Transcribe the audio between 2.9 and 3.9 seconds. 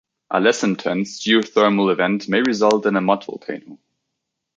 a mud volcano.